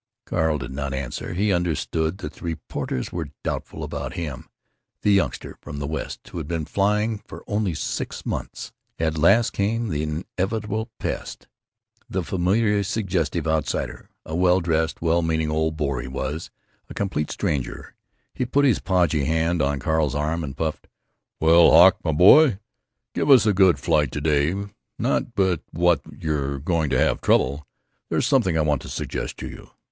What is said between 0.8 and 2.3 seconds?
answer. He understood